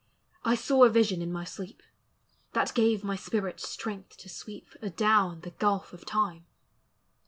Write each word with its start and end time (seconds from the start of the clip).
I 0.43 0.55
saw 0.55 0.83
a 0.83 0.89
vision 0.89 1.21
in 1.21 1.31
my 1.31 1.43
sleep, 1.43 1.83
That 2.53 2.73
gave 2.73 3.03
my 3.03 3.15
spirit 3.15 3.59
strength 3.59 4.17
to 4.17 4.29
sweep• 4.29 4.71
Adown 4.83 5.41
the 5.41 5.51
gulf 5.51 5.93
of 5.93 6.07
time 6.07 6.47